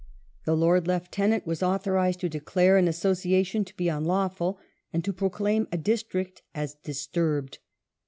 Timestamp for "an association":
2.75-3.63